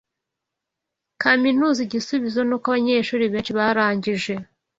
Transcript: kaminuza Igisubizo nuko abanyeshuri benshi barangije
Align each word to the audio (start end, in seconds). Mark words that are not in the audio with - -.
kaminuza 1.21 1.79
Igisubizo 1.85 2.39
nuko 2.43 2.65
abanyeshuri 2.69 3.23
benshi 3.33 3.51
barangije 3.57 4.33